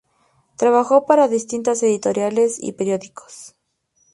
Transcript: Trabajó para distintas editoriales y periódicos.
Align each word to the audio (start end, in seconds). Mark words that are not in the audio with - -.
Trabajó 0.57 1.05
para 1.05 1.27
distintas 1.27 1.83
editoriales 1.83 2.57
y 2.59 2.71
periódicos. 2.71 3.53